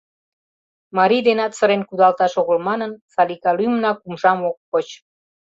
[0.97, 4.87] Марий денат сырен кудалташ огыл манын, Салика лӱмынак умшам ок поч.